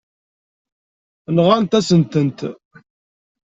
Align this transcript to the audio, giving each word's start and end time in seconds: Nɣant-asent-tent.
Nɣant-asent-tent. 1.35 2.39